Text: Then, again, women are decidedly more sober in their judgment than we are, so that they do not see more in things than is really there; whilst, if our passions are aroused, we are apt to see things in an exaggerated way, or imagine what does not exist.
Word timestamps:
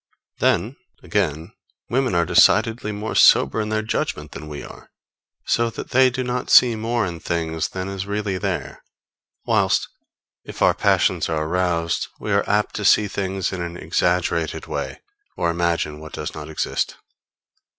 Then, 0.39 0.77
again, 1.03 1.53
women 1.87 2.15
are 2.15 2.25
decidedly 2.25 2.91
more 2.91 3.13
sober 3.13 3.61
in 3.61 3.69
their 3.69 3.83
judgment 3.83 4.31
than 4.31 4.47
we 4.47 4.63
are, 4.63 4.89
so 5.45 5.69
that 5.69 5.91
they 5.91 6.09
do 6.09 6.23
not 6.23 6.49
see 6.49 6.75
more 6.75 7.05
in 7.05 7.19
things 7.19 7.67
than 7.69 7.87
is 7.87 8.07
really 8.07 8.39
there; 8.39 8.83
whilst, 9.45 9.87
if 10.43 10.63
our 10.63 10.73
passions 10.73 11.29
are 11.29 11.45
aroused, 11.45 12.07
we 12.19 12.31
are 12.31 12.43
apt 12.49 12.73
to 12.77 12.83
see 12.83 13.07
things 13.07 13.53
in 13.53 13.61
an 13.61 13.77
exaggerated 13.77 14.65
way, 14.65 15.01
or 15.37 15.51
imagine 15.51 15.99
what 15.99 16.13
does 16.13 16.33
not 16.33 16.49
exist. 16.49 16.97